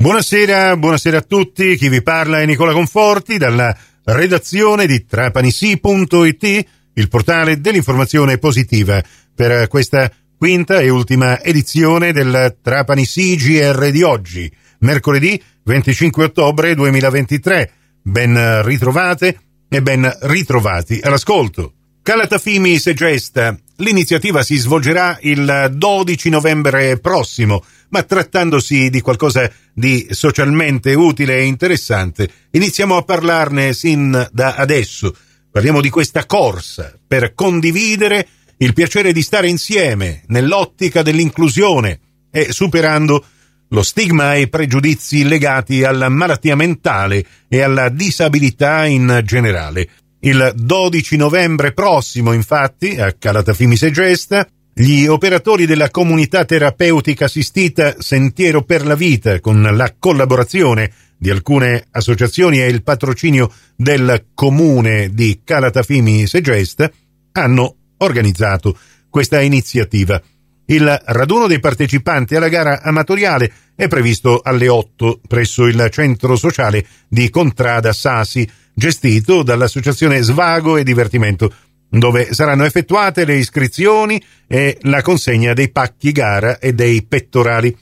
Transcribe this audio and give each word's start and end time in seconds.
Buonasera, 0.00 0.78
buonasera 0.78 1.18
a 1.18 1.20
tutti. 1.20 1.76
Chi 1.76 1.90
vi 1.90 2.00
parla 2.00 2.40
è 2.40 2.46
Nicola 2.46 2.72
Conforti 2.72 3.36
dalla 3.36 3.76
redazione 4.04 4.86
di 4.86 5.04
trapanisi.it, 5.04 6.66
il 6.94 7.08
portale 7.08 7.60
dell'informazione 7.60 8.38
positiva 8.38 9.04
per 9.34 9.68
questa 9.68 10.10
quinta 10.38 10.78
e 10.78 10.88
ultima 10.88 11.42
edizione 11.42 12.14
del 12.14 12.56
Trapani 12.62 13.04
CGR 13.04 13.90
di 13.90 14.02
oggi, 14.02 14.50
mercoledì 14.78 15.38
25 15.64 16.24
ottobre 16.24 16.74
2023. 16.74 17.70
Ben 18.00 18.62
ritrovate 18.64 19.38
e 19.68 19.82
ben 19.82 20.10
ritrovati 20.22 20.98
all'ascolto. 21.02 21.74
Calatafimi 22.00 22.78
Segesta. 22.78 23.54
L'iniziativa 23.76 24.42
si 24.42 24.56
svolgerà 24.56 25.18
il 25.20 25.72
12 25.74 26.30
novembre 26.30 26.98
prossimo, 26.98 27.62
ma 27.90 28.02
trattandosi 28.02 28.90
di 28.90 29.00
qualcosa 29.00 29.50
di 29.72 30.08
socialmente 30.10 30.94
utile 30.94 31.36
e 31.36 31.44
interessante, 31.44 32.28
iniziamo 32.50 32.96
a 32.96 33.02
parlarne 33.02 33.72
sin 33.72 34.28
da 34.32 34.54
adesso. 34.54 35.14
Parliamo 35.50 35.80
di 35.80 35.90
questa 35.90 36.26
corsa 36.26 36.96
per 37.06 37.34
condividere 37.34 38.26
il 38.58 38.72
piacere 38.72 39.12
di 39.12 39.22
stare 39.22 39.48
insieme 39.48 40.22
nell'ottica 40.26 41.02
dell'inclusione 41.02 42.00
e 42.30 42.52
superando 42.52 43.24
lo 43.68 43.82
stigma 43.82 44.34
e 44.34 44.42
i 44.42 44.48
pregiudizi 44.48 45.24
legati 45.24 45.84
alla 45.84 46.08
malattia 46.08 46.56
mentale 46.56 47.24
e 47.48 47.60
alla 47.62 47.88
disabilità 47.88 48.84
in 48.84 49.22
generale. 49.24 49.88
Il 50.20 50.52
12 50.54 51.16
novembre 51.16 51.72
prossimo, 51.72 52.32
infatti, 52.32 52.96
a 52.96 53.12
Calatafimi 53.12 53.76
Segesta, 53.76 54.46
gli 54.72 55.06
operatori 55.06 55.66
della 55.66 55.90
comunità 55.90 56.44
terapeutica 56.44 57.26
assistita 57.26 57.96
Sentiero 57.98 58.62
per 58.62 58.86
la 58.86 58.94
Vita, 58.94 59.40
con 59.40 59.60
la 59.62 59.94
collaborazione 59.98 60.92
di 61.18 61.28
alcune 61.28 61.86
associazioni 61.90 62.60
e 62.60 62.68
il 62.68 62.82
patrocinio 62.82 63.52
del 63.76 64.28
comune 64.32 65.10
di 65.12 65.42
Calatafimi 65.44 66.26
Segesta, 66.26 66.90
hanno 67.32 67.76
organizzato 67.98 68.76
questa 69.10 69.40
iniziativa. 69.40 70.20
Il 70.66 71.02
raduno 71.06 71.46
dei 71.46 71.58
partecipanti 71.58 72.36
alla 72.36 72.48
gara 72.48 72.80
amatoriale 72.80 73.52
è 73.74 73.88
previsto 73.88 74.40
alle 74.42 74.68
8 74.68 75.20
presso 75.26 75.66
il 75.66 75.88
centro 75.90 76.36
sociale 76.36 76.86
di 77.08 77.28
Contrada 77.28 77.92
Sasi, 77.92 78.48
gestito 78.72 79.42
dall'associazione 79.42 80.22
Svago 80.22 80.76
e 80.76 80.84
Divertimento, 80.84 81.52
dove 81.90 82.32
saranno 82.32 82.64
effettuate 82.64 83.24
le 83.24 83.34
iscrizioni 83.34 84.22
e 84.46 84.78
la 84.82 85.02
consegna 85.02 85.52
dei 85.52 85.70
pacchi 85.70 86.12
gara 86.12 86.58
e 86.58 86.72
dei 86.72 87.02
pettorali. 87.02 87.76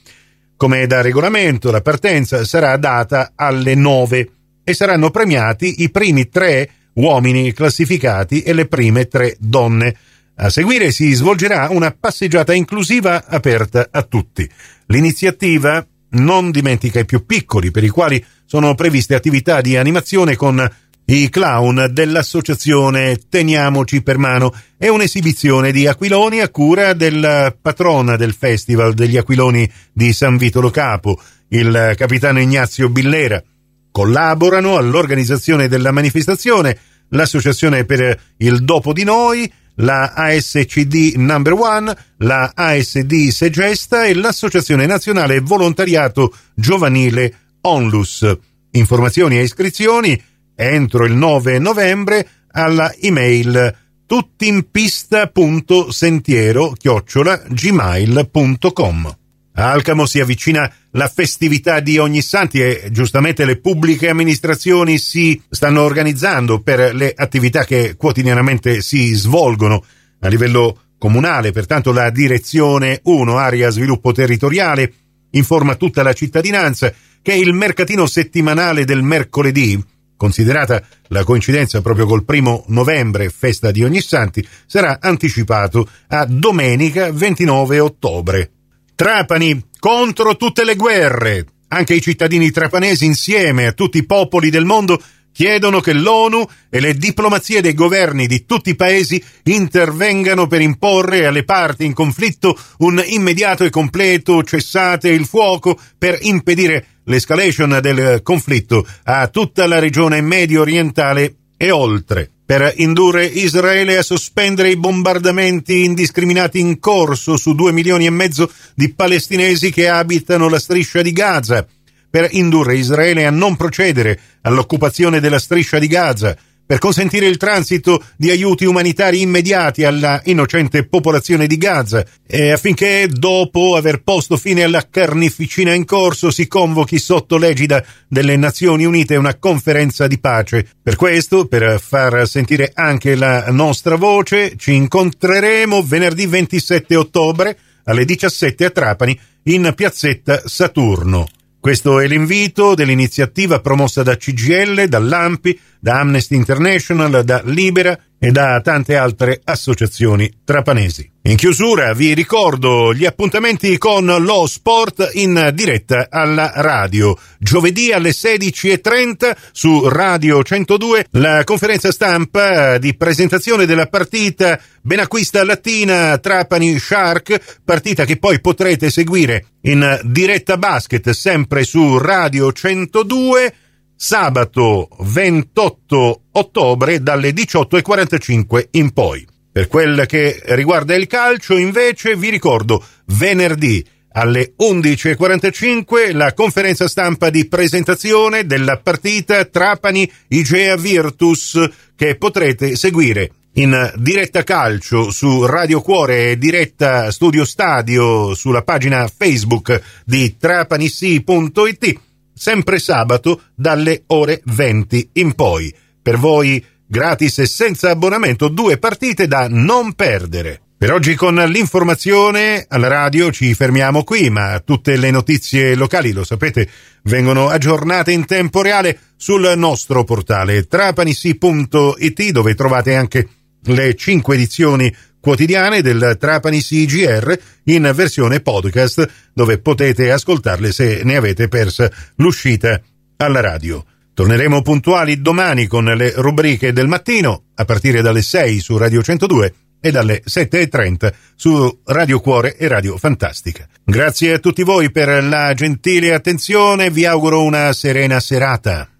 Come 0.56 0.86
da 0.86 1.02
regolamento, 1.02 1.70
la 1.70 1.82
partenza 1.82 2.44
sarà 2.44 2.76
data 2.78 3.32
alle 3.36 3.74
9 3.74 4.30
e 4.64 4.74
saranno 4.74 5.10
premiati 5.10 5.82
i 5.82 5.90
primi 5.90 6.28
tre 6.28 6.70
uomini 6.94 7.52
classificati 7.52 8.42
e 8.42 8.52
le 8.52 8.66
prime 8.66 9.06
tre 9.06 9.36
donne. 9.38 9.96
A 10.36 10.50
seguire 10.50 10.90
si 10.90 11.12
svolgerà 11.12 11.68
una 11.70 11.94
passeggiata 11.98 12.54
inclusiva 12.54 13.24
aperta 13.26 13.88
a 13.90 14.02
tutti. 14.02 14.48
L'iniziativa 14.86 15.86
non 16.10 16.50
dimentica 16.50 17.00
i 17.00 17.04
più 17.04 17.26
piccoli, 17.26 17.70
per 17.70 17.84
i 17.84 17.88
quali 17.88 18.24
sono 18.44 18.74
previste 18.74 19.14
attività 19.14 19.60
di 19.60 19.76
animazione 19.76 20.36
con 20.36 20.68
i 21.10 21.30
clown 21.30 21.88
dell'associazione 21.90 23.18
Teniamoci 23.30 24.02
per 24.02 24.18
mano 24.18 24.54
è 24.76 24.88
un'esibizione 24.88 25.72
di 25.72 25.86
aquiloni 25.86 26.40
a 26.40 26.50
cura 26.50 26.92
della 26.92 27.56
patrona 27.58 28.16
del 28.16 28.34
Festival 28.34 28.92
degli 28.92 29.16
Aquiloni 29.16 29.70
di 29.90 30.12
San 30.12 30.36
Vitolo 30.36 30.68
Capo, 30.68 31.18
il 31.48 31.94
capitano 31.96 32.40
Ignazio 32.40 32.90
Billera. 32.90 33.42
Collaborano 33.90 34.76
all'organizzazione 34.76 35.66
della 35.66 35.92
manifestazione 35.92 36.78
l'Associazione 37.08 37.86
per 37.86 38.20
il 38.36 38.62
Dopo 38.64 38.92
di 38.92 39.04
Noi, 39.04 39.50
la 39.76 40.12
ASCD 40.12 41.14
Number 41.16 41.54
One, 41.54 41.96
la 42.18 42.52
ASD 42.54 43.28
Segesta 43.28 44.04
e 44.04 44.14
l'Associazione 44.14 44.84
Nazionale 44.84 45.40
Volontariato 45.40 46.34
Giovanile 46.54 47.32
Onlus. 47.62 48.30
Informazioni 48.72 49.38
e 49.38 49.44
iscrizioni 49.44 50.22
entro 50.60 51.04
il 51.04 51.14
9 51.14 51.60
novembre 51.60 52.28
alla 52.50 52.92
email 53.00 53.72
tuttimpista.sentiero 54.04 56.74
chiocciola 56.76 57.44
gmail.com. 57.48 59.16
A 59.54 59.70
Alcamo 59.70 60.04
si 60.06 60.18
avvicina 60.18 60.68
la 60.92 61.08
festività 61.08 61.78
di 61.78 61.98
ogni 61.98 62.22
santi 62.22 62.60
e 62.60 62.88
giustamente 62.90 63.44
le 63.44 63.60
pubbliche 63.60 64.08
amministrazioni 64.08 64.98
si 64.98 65.40
stanno 65.48 65.82
organizzando 65.82 66.60
per 66.60 66.92
le 66.94 67.12
attività 67.14 67.64
che 67.64 67.94
quotidianamente 67.96 68.82
si 68.82 69.14
svolgono 69.14 69.84
a 70.20 70.28
livello 70.28 70.80
comunale, 70.98 71.52
pertanto 71.52 71.92
la 71.92 72.10
direzione 72.10 72.98
1 73.04 73.36
area 73.36 73.70
sviluppo 73.70 74.10
territoriale 74.10 74.92
informa 75.30 75.76
tutta 75.76 76.02
la 76.02 76.12
cittadinanza 76.12 76.92
che 77.22 77.34
il 77.34 77.52
mercatino 77.52 78.06
settimanale 78.06 78.84
del 78.84 79.02
mercoledì 79.02 79.80
considerata 80.18 80.82
la 81.06 81.24
coincidenza 81.24 81.80
proprio 81.80 82.04
col 82.04 82.26
primo 82.26 82.64
novembre, 82.66 83.30
festa 83.30 83.70
di 83.70 83.82
Ognissanti, 83.82 84.46
sarà 84.66 84.98
anticipato 85.00 85.88
a 86.08 86.26
domenica 86.26 87.10
29 87.10 87.78
ottobre. 87.78 88.50
Trapani 88.94 89.68
contro 89.78 90.36
tutte 90.36 90.64
le 90.64 90.74
guerre. 90.74 91.46
Anche 91.68 91.94
i 91.94 92.02
cittadini 92.02 92.50
trapanesi 92.50 93.06
insieme 93.06 93.66
a 93.66 93.72
tutti 93.72 93.98
i 93.98 94.06
popoli 94.06 94.50
del 94.50 94.64
mondo 94.64 95.00
chiedono 95.38 95.78
che 95.78 95.92
l'ONU 95.92 96.44
e 96.68 96.80
le 96.80 96.94
diplomazie 96.94 97.60
dei 97.60 97.72
governi 97.72 98.26
di 98.26 98.44
tutti 98.44 98.70
i 98.70 98.74
paesi 98.74 99.22
intervengano 99.44 100.48
per 100.48 100.60
imporre 100.60 101.26
alle 101.26 101.44
parti 101.44 101.84
in 101.84 101.94
conflitto 101.94 102.58
un 102.78 103.00
immediato 103.06 103.62
e 103.62 103.70
completo 103.70 104.42
cessate 104.42 105.10
il 105.10 105.26
fuoco 105.26 105.78
per 105.96 106.18
impedire 106.22 106.86
l'escalation 107.04 107.78
del 107.80 108.20
conflitto 108.24 108.84
a 109.04 109.28
tutta 109.28 109.68
la 109.68 109.78
regione 109.78 110.20
medio 110.22 110.62
orientale 110.62 111.36
e 111.56 111.70
oltre. 111.70 112.28
Per 112.44 112.72
indurre 112.78 113.24
Israele 113.24 113.96
a 113.96 114.02
sospendere 114.02 114.70
i 114.70 114.76
bombardamenti 114.76 115.84
indiscriminati 115.84 116.58
in 116.58 116.80
corso 116.80 117.36
su 117.36 117.54
due 117.54 117.70
milioni 117.70 118.06
e 118.06 118.10
mezzo 118.10 118.50
di 118.74 118.92
palestinesi 118.92 119.70
che 119.70 119.88
abitano 119.88 120.48
la 120.48 120.58
striscia 120.58 121.00
di 121.00 121.12
Gaza, 121.12 121.64
per 122.10 122.28
indurre 122.32 122.76
Israele 122.76 123.26
a 123.26 123.30
non 123.30 123.56
procedere 123.56 124.18
all'occupazione 124.42 125.20
della 125.20 125.38
striscia 125.38 125.78
di 125.78 125.86
Gaza, 125.86 126.36
per 126.68 126.80
consentire 126.80 127.26
il 127.26 127.38
transito 127.38 128.04
di 128.14 128.28
aiuti 128.28 128.66
umanitari 128.66 129.22
immediati 129.22 129.84
alla 129.84 130.20
innocente 130.26 130.84
popolazione 130.84 131.46
di 131.46 131.56
Gaza 131.56 132.04
e 132.26 132.50
affinché, 132.50 133.08
dopo 133.10 133.74
aver 133.74 134.02
posto 134.02 134.36
fine 134.36 134.64
alla 134.64 134.86
carneficina 134.90 135.72
in 135.72 135.86
corso, 135.86 136.30
si 136.30 136.46
convochi 136.46 136.98
sotto 136.98 137.38
l'egida 137.38 137.82
delle 138.06 138.36
Nazioni 138.36 138.84
Unite 138.84 139.16
una 139.16 139.36
conferenza 139.36 140.06
di 140.06 140.18
pace. 140.18 140.66
Per 140.82 140.94
questo, 140.96 141.46
per 141.46 141.80
far 141.80 142.28
sentire 142.28 142.70
anche 142.74 143.14
la 143.14 143.46
nostra 143.50 143.96
voce, 143.96 144.52
ci 144.58 144.74
incontreremo 144.74 145.82
venerdì 145.82 146.26
27 146.26 146.94
ottobre 146.96 147.56
alle 147.84 148.04
17 148.04 148.66
a 148.66 148.70
Trapani 148.70 149.18
in 149.44 149.72
piazzetta 149.74 150.42
Saturno. 150.44 151.26
Questo 151.60 151.98
è 151.98 152.06
l'invito 152.06 152.74
dell'iniziativa 152.74 153.60
promossa 153.60 154.02
da 154.02 154.16
CGL, 154.16 154.84
dall'AMPI, 154.84 155.60
da 155.80 155.98
Amnesty 155.98 156.36
International, 156.36 157.24
da 157.24 157.42
Libera 157.44 157.98
e 158.18 158.30
da 158.32 158.60
tante 158.60 158.96
altre 158.96 159.40
associazioni 159.44 160.40
trapanesi. 160.44 161.10
In 161.28 161.36
chiusura 161.36 161.92
vi 161.92 162.14
ricordo 162.14 162.94
gli 162.94 163.04
appuntamenti 163.04 163.76
con 163.76 164.06
lo 164.06 164.46
sport 164.46 165.10
in 165.12 165.50
diretta 165.52 166.06
alla 166.10 166.52
radio. 166.54 167.16
Giovedì 167.38 167.92
alle 167.92 168.10
16.30 168.10 169.36
su 169.52 169.88
Radio 169.88 170.42
102 170.42 171.08
la 171.10 171.44
conferenza 171.44 171.92
stampa 171.92 172.78
di 172.78 172.96
presentazione 172.96 173.66
della 173.66 173.86
partita 173.86 174.58
Benacquista 174.80 175.44
Latina 175.44 176.16
Trapani 176.16 176.78
Shark, 176.78 177.60
partita 177.62 178.06
che 178.06 178.16
poi 178.16 178.40
potrete 178.40 178.88
seguire 178.88 179.48
in 179.62 180.00
diretta 180.04 180.56
basket 180.56 181.10
sempre 181.10 181.62
su 181.62 181.98
Radio 181.98 182.50
102 182.52 183.52
sabato 184.00 184.88
28 185.00 186.20
ottobre 186.30 187.02
dalle 187.02 187.30
18.45 187.30 188.68
in 188.72 188.92
poi. 188.92 189.26
Per 189.50 189.66
quel 189.66 190.06
che 190.06 190.40
riguarda 190.46 190.94
il 190.94 191.08
calcio, 191.08 191.56
invece, 191.56 192.14
vi 192.14 192.30
ricordo 192.30 192.82
venerdì 193.06 193.84
alle 194.12 194.54
11.45 194.56 196.14
la 196.14 196.32
conferenza 196.32 196.86
stampa 196.86 197.28
di 197.28 197.46
presentazione 197.46 198.46
della 198.46 198.78
partita 198.78 199.44
Trapani 199.44 200.10
Igea 200.28 200.76
Virtus 200.76 201.68
che 201.96 202.14
potrete 202.14 202.76
seguire 202.76 203.32
in 203.54 203.92
diretta 203.96 204.44
calcio 204.44 205.10
su 205.10 205.44
Radio 205.44 205.80
Cuore 205.80 206.30
e 206.30 206.38
diretta 206.38 207.10
Studio 207.10 207.44
Stadio 207.44 208.34
sulla 208.34 208.62
pagina 208.62 209.08
Facebook 209.08 209.82
di 210.04 210.36
trapanissi.it 210.38 212.00
sempre 212.38 212.78
sabato 212.78 213.42
dalle 213.54 214.04
ore 214.06 214.40
20 214.44 215.10
in 215.14 215.34
poi. 215.34 215.74
Per 216.00 216.16
voi 216.16 216.64
gratis 216.86 217.40
e 217.40 217.46
senza 217.46 217.90
abbonamento 217.90 218.48
due 218.48 218.78
partite 218.78 219.26
da 219.26 219.46
non 219.48 219.92
perdere. 219.94 220.60
Per 220.78 220.92
oggi 220.92 221.16
con 221.16 221.34
l'informazione 221.34 222.64
alla 222.68 222.86
radio 222.86 223.32
ci 223.32 223.52
fermiamo 223.52 224.04
qui, 224.04 224.30
ma 224.30 224.62
tutte 224.64 224.96
le 224.96 225.10
notizie 225.10 225.74
locali, 225.74 226.12
lo 226.12 226.22
sapete, 226.22 226.70
vengono 227.02 227.48
aggiornate 227.48 228.12
in 228.12 228.24
tempo 228.26 228.62
reale 228.62 228.98
sul 229.16 229.52
nostro 229.56 230.04
portale 230.04 230.68
trapanissi.it 230.68 232.30
dove 232.30 232.54
trovate 232.54 232.94
anche 232.94 233.28
le 233.64 233.96
cinque 233.96 234.36
edizioni 234.36 234.94
quotidiane 235.20 235.82
del 235.82 236.16
Trapani 236.18 236.60
CGR 236.60 237.38
in 237.64 237.90
versione 237.94 238.40
podcast 238.40 239.08
dove 239.32 239.58
potete 239.58 240.10
ascoltarle 240.10 240.72
se 240.72 241.02
ne 241.04 241.16
avete 241.16 241.48
persa 241.48 241.90
l'uscita 242.16 242.80
alla 243.16 243.40
radio. 243.40 243.84
Torneremo 244.14 244.62
puntuali 244.62 245.20
domani 245.20 245.66
con 245.66 245.84
le 245.84 246.12
rubriche 246.16 246.72
del 246.72 246.88
mattino 246.88 247.44
a 247.54 247.64
partire 247.64 248.02
dalle 248.02 248.22
6 248.22 248.60
su 248.60 248.76
Radio 248.76 249.02
102 249.02 249.54
e 249.80 249.90
dalle 249.90 250.22
7.30 250.26 251.12
su 251.36 251.80
Radio 251.84 252.20
Cuore 252.20 252.56
e 252.56 252.66
Radio 252.66 252.96
Fantastica. 252.96 253.68
Grazie 253.84 254.34
a 254.34 254.38
tutti 254.38 254.64
voi 254.64 254.90
per 254.90 255.22
la 255.22 255.54
gentile 255.54 256.14
attenzione, 256.14 256.90
vi 256.90 257.04
auguro 257.04 257.44
una 257.44 257.72
serena 257.72 258.18
serata. 258.18 258.97